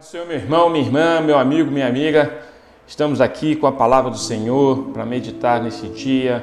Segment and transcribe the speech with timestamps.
[0.00, 2.38] do Senhor, meu irmão, minha irmã, meu amigo, minha amiga.
[2.86, 6.42] Estamos aqui com a palavra do Senhor para meditar nesse dia.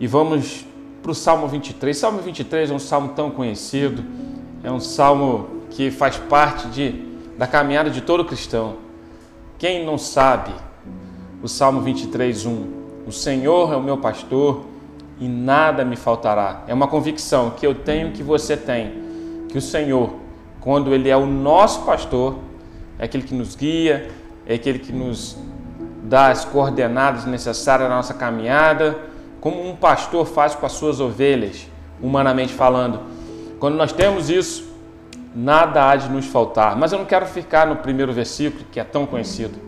[0.00, 0.66] E vamos
[1.00, 1.96] para o Salmo 23.
[1.96, 4.04] Salmo 23 é um salmo tão conhecido,
[4.64, 6.90] é um salmo que faz parte de,
[7.38, 8.78] da caminhada de todo cristão.
[9.56, 10.50] Quem não sabe
[11.44, 12.66] o Salmo 23, 1?
[13.06, 14.64] O Senhor é o meu pastor
[15.20, 16.64] e nada me faltará.
[16.66, 18.92] É uma convicção que eu tenho que você tem,
[19.48, 20.19] que o Senhor
[20.60, 22.36] quando Ele é o nosso pastor,
[22.98, 24.10] é aquele que nos guia,
[24.46, 25.36] é aquele que nos
[26.04, 28.98] dá as coordenadas necessárias na nossa caminhada,
[29.40, 31.66] como um pastor faz com as suas ovelhas,
[32.02, 33.00] humanamente falando.
[33.58, 34.70] Quando nós temos isso,
[35.34, 36.76] nada há de nos faltar.
[36.76, 39.58] Mas eu não quero ficar no primeiro versículo, que é tão conhecido.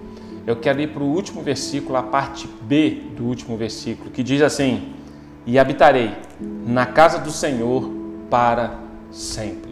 [0.47, 4.42] Eu quero ir para o último versículo, a parte B do último versículo, que diz
[4.42, 4.92] assim:
[5.47, 6.12] E habitarei
[6.66, 7.88] na casa do Senhor
[8.28, 8.74] para
[9.11, 9.71] sempre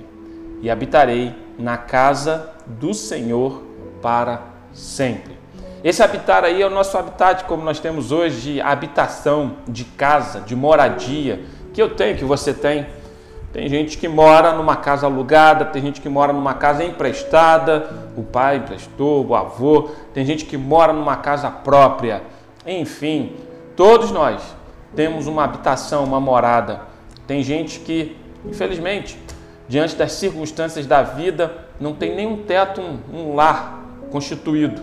[0.60, 3.62] e habitarei na casa do Senhor
[4.00, 5.39] para sempre.
[5.83, 10.41] Esse habitar aí é o nosso habitat, como nós temos hoje, de habitação, de casa,
[10.41, 11.41] de moradia,
[11.72, 12.86] que eu tenho, que você tem.
[13.53, 18.22] Tem gente que mora numa casa alugada, tem gente que mora numa casa emprestada, o
[18.22, 22.22] pai emprestou, o avô, tem gente que mora numa casa própria.
[22.66, 23.36] Enfim,
[23.75, 24.42] todos nós
[24.94, 26.83] temos uma habitação, uma morada.
[27.27, 29.19] Tem gente que, infelizmente,
[29.70, 34.82] diante das circunstâncias da vida, não tem nenhum teto, um, um lar constituído,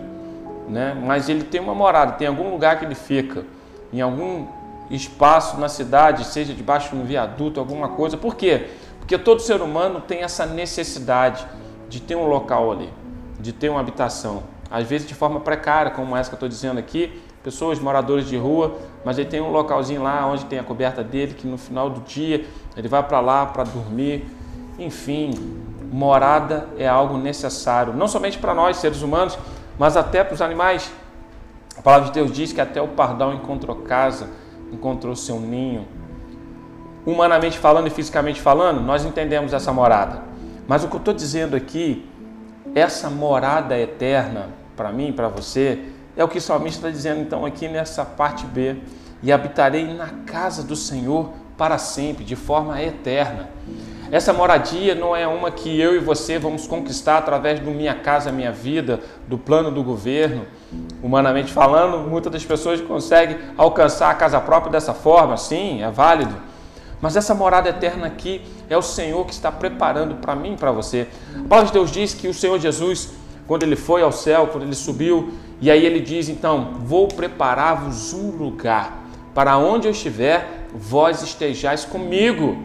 [0.66, 0.98] né?
[1.04, 3.44] mas ele tem uma morada, tem algum lugar que ele fica,
[3.92, 4.46] em algum
[4.90, 8.16] espaço na cidade, seja debaixo de um viaduto, alguma coisa.
[8.16, 8.68] Por quê?
[8.98, 11.46] Porque todo ser humano tem essa necessidade
[11.86, 12.88] de ter um local ali,
[13.38, 14.44] de ter uma habitação.
[14.70, 18.38] Às vezes de forma precária, como essa que eu estou dizendo aqui, pessoas, moradores de
[18.38, 21.90] rua, mas ele tem um localzinho lá onde tem a coberta dele, que no final
[21.90, 24.38] do dia ele vai para lá para dormir,
[24.78, 25.30] enfim,
[25.90, 29.38] morada é algo necessário, não somente para nós, seres humanos,
[29.78, 30.92] mas até para os animais.
[31.76, 34.28] A palavra de Deus diz que até o pardal encontrou casa,
[34.72, 35.86] encontrou seu ninho.
[37.06, 40.22] Humanamente falando e fisicamente falando, nós entendemos essa morada.
[40.66, 42.06] Mas o que eu estou dizendo aqui,
[42.74, 45.82] essa morada eterna, para mim, para você,
[46.16, 48.76] é o que o salmista está dizendo então aqui nessa parte B.
[49.22, 53.48] E habitarei na casa do Senhor para sempre, de forma eterna.
[54.10, 58.32] Essa moradia não é uma que eu e você vamos conquistar através do minha casa,
[58.32, 60.46] minha vida, do plano do governo.
[61.02, 66.34] Humanamente falando, muitas das pessoas conseguem alcançar a casa própria dessa forma, sim, é válido.
[67.02, 70.72] Mas essa morada eterna aqui é o Senhor que está preparando para mim e para
[70.72, 71.06] você.
[71.36, 73.10] A palavra de Deus diz que o Senhor Jesus,
[73.46, 78.14] quando ele foi ao céu, quando ele subiu, e aí ele diz: então, vou preparar-vos
[78.14, 79.04] um lugar,
[79.34, 82.56] para onde eu estiver, vós estejais comigo.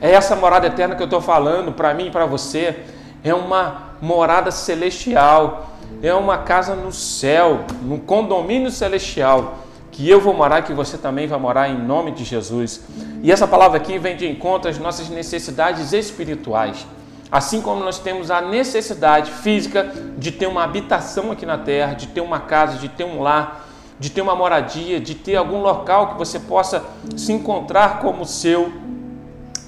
[0.00, 2.84] É essa morada eterna que eu estou falando para mim e para você.
[3.24, 5.76] É uma morada celestial.
[6.02, 9.58] É uma casa no céu, num condomínio celestial,
[9.90, 12.82] que eu vou morar, que você também vai morar em nome de Jesus.
[13.22, 16.86] E essa palavra aqui vem de encontro às nossas necessidades espirituais.
[17.32, 22.06] Assim como nós temos a necessidade física de ter uma habitação aqui na terra, de
[22.06, 23.66] ter uma casa, de ter um lar,
[23.98, 26.84] de ter uma moradia, de ter algum local que você possa
[27.16, 28.72] se encontrar como seu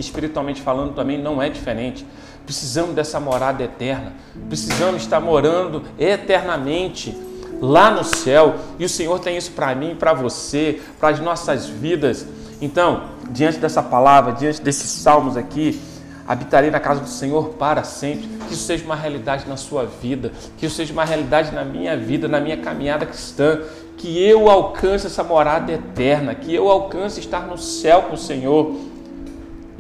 [0.01, 2.07] espiritualmente falando também não é diferente.
[2.45, 4.15] Precisamos dessa morada eterna,
[4.49, 7.17] precisamos estar morando eternamente
[7.61, 8.55] lá no céu.
[8.79, 12.27] E o Senhor tem isso para mim, para você, para as nossas vidas.
[12.61, 15.81] Então, diante dessa palavra, diante desses salmos aqui,
[16.27, 18.27] habitarei na casa do Senhor para sempre.
[18.49, 21.97] Que isso seja uma realidade na sua vida, que isso seja uma realidade na minha
[21.97, 23.61] vida, na minha caminhada cristã.
[23.97, 28.75] Que eu alcance essa morada eterna, que eu alcance estar no céu com o Senhor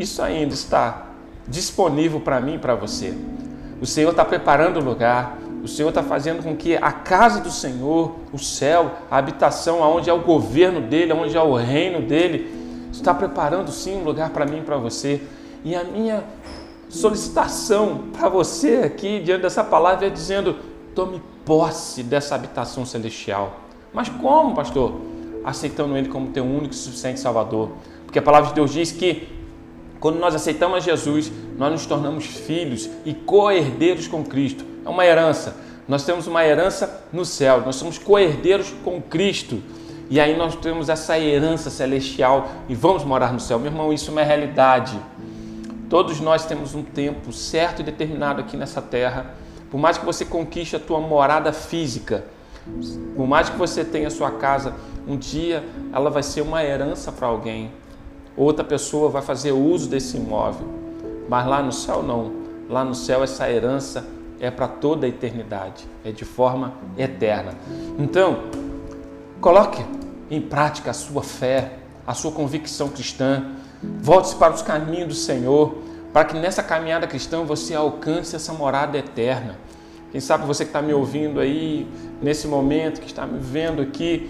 [0.00, 1.06] isso ainda está
[1.47, 3.15] disponível para mim e para você.
[3.81, 7.50] O Senhor está preparando o lugar, o Senhor está fazendo com que a casa do
[7.50, 12.50] Senhor, o céu, a habitação, onde é o governo dele, onde é o reino dele,
[12.93, 15.22] está preparando sim um lugar para mim e para você.
[15.65, 16.25] E a minha
[16.88, 20.56] solicitação para você aqui, diante dessa palavra, é dizendo:
[20.94, 23.61] tome posse dessa habitação celestial.
[23.93, 25.00] Mas como, pastor?
[25.44, 27.70] Aceitando Ele como teu único e suficiente Salvador.
[28.05, 29.29] Porque a palavra de Deus diz que
[30.00, 34.64] quando nós aceitamos Jesus, nós nos tornamos filhos e co-herdeiros com Cristo.
[34.85, 35.55] É uma herança.
[35.87, 39.62] Nós temos uma herança no céu, nós somos co-herdeiros com Cristo.
[40.08, 43.58] E aí nós temos essa herança celestial e vamos morar no céu.
[43.58, 44.99] Meu irmão, isso é uma realidade.
[45.91, 49.35] Todos nós temos um tempo certo e determinado aqui nessa terra.
[49.70, 52.25] Por mais que você conquiste a tua morada física,
[53.14, 54.75] por mais que você tenha a sua casa,
[55.06, 55.62] um dia
[55.93, 57.70] ela vai ser uma herança para alguém
[58.37, 60.67] outra pessoa vai fazer uso desse imóvel.
[61.29, 62.32] Mas lá no céu não.
[62.69, 64.06] Lá no céu essa herança
[64.41, 67.53] é para toda a eternidade, é de forma eterna.
[67.99, 68.44] Então,
[69.41, 69.85] coloque
[70.31, 71.75] em prática a sua fé,
[72.06, 73.44] a sua convicção cristã,
[73.82, 75.77] volte-se para os caminhos do Senhor,
[76.12, 79.59] para que nessa caminhada cristã você alcance essa morada eterna.
[80.11, 81.87] Quem sabe você que está me ouvindo aí,
[82.21, 84.29] nesse momento, que está me vendo aqui,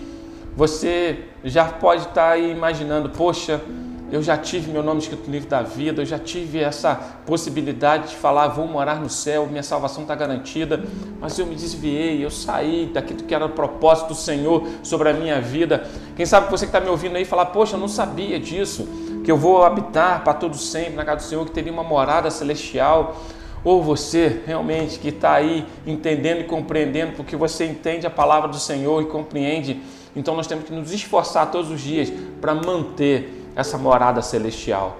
[0.56, 3.60] você já pode estar tá aí imaginando, poxa,
[4.10, 8.08] eu já tive meu nome escrito no livro da vida, eu já tive essa possibilidade
[8.08, 10.82] de falar, vou morar no céu, minha salvação está garantida,
[11.20, 15.12] mas eu me desviei, eu saí daquilo que era o propósito do Senhor sobre a
[15.12, 15.86] minha vida.
[16.16, 18.88] Quem sabe você que está me ouvindo aí falar, poxa, eu não sabia disso,
[19.24, 22.30] que eu vou habitar para todo sempre na casa do Senhor, que teria uma morada
[22.30, 23.16] celestial.
[23.62, 28.58] Ou você realmente que está aí entendendo e compreendendo, porque você entende a palavra do
[28.58, 29.82] Senhor e compreende,
[30.16, 32.10] então nós temos que nos esforçar todos os dias
[32.40, 34.96] para manter essa morada celestial.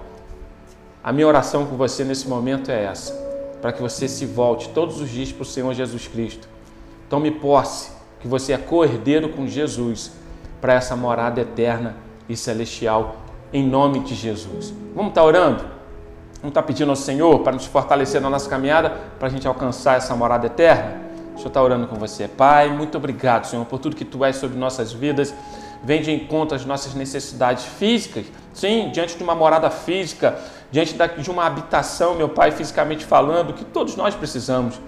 [1.03, 3.13] A minha oração com você nesse momento é essa,
[3.59, 6.47] para que você se volte todos os dias para o Senhor Jesus Cristo.
[7.09, 10.11] Tome posse que você é co-herdeiro com Jesus
[10.61, 11.95] para essa morada eterna
[12.29, 13.15] e celestial,
[13.51, 14.71] em nome de Jesus.
[14.95, 15.63] Vamos estar orando?
[16.35, 19.97] Vamos estar pedindo ao Senhor para nos fortalecer na nossa caminhada, para a gente alcançar
[19.97, 21.01] essa morada eterna?
[21.31, 22.27] Deixa eu estar orando com você.
[22.27, 25.33] Pai, muito obrigado, Senhor, por tudo que Tu és sobre nossas vidas
[25.83, 30.37] vem de encontro às nossas necessidades físicas, sim, diante de uma morada física,
[30.71, 34.79] diante de uma habitação, meu Pai, fisicamente falando, que todos nós precisamos.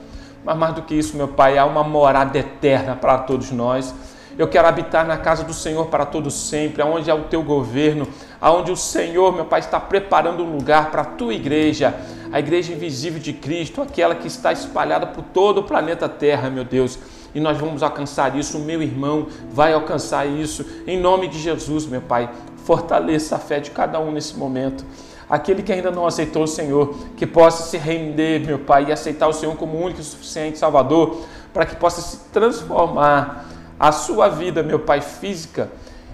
[0.43, 3.93] Mas mais do que isso, meu Pai, há uma morada eterna para todos nós.
[4.37, 8.07] Eu quero habitar na casa do Senhor para todos sempre, aonde é o teu governo,
[8.41, 11.93] aonde o Senhor, meu Pai, está preparando um lugar para a tua igreja,
[12.31, 16.63] a igreja invisível de Cristo, aquela que está espalhada por todo o planeta Terra, meu
[16.63, 16.97] Deus
[17.33, 18.57] e nós vamos alcançar isso.
[18.57, 20.65] O meu irmão vai alcançar isso.
[20.85, 22.29] Em nome de Jesus, meu Pai,
[22.63, 24.85] fortaleça a fé de cada um nesse momento.
[25.29, 29.27] Aquele que ainda não aceitou o Senhor, que possa se render, meu Pai, e aceitar
[29.27, 31.21] o Senhor como único e suficiente Salvador,
[31.53, 33.45] para que possa se transformar
[33.79, 35.69] a sua vida, meu Pai, física,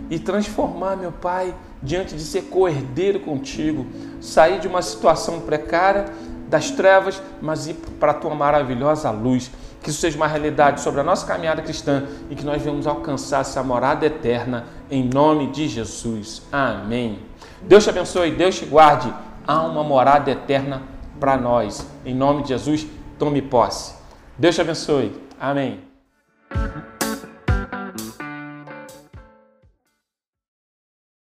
[0.09, 3.85] e transformar, meu Pai, diante de ser coerdeiro contigo,
[4.21, 6.05] sair de uma situação precária
[6.47, 9.51] das trevas, mas ir para a tua maravilhosa luz.
[9.81, 13.41] Que isso seja uma realidade sobre a nossa caminhada cristã e que nós venhamos alcançar
[13.41, 16.41] essa morada eterna em nome de Jesus.
[16.51, 17.19] Amém.
[17.61, 19.13] Deus te abençoe, Deus te guarde.
[19.47, 20.83] Há uma morada eterna
[21.19, 21.85] para nós.
[22.05, 22.85] Em nome de Jesus,
[23.17, 23.95] tome posse.
[24.37, 25.15] Deus te abençoe.
[25.39, 25.88] Amém.